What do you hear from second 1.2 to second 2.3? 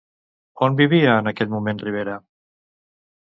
en aquell moment Ribera?